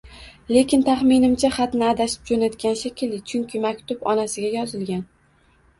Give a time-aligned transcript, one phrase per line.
[0.53, 5.11] Lekin taxminimcha xatni adashib jo`natgan shekilli, chunki maktub onasiga yozilgan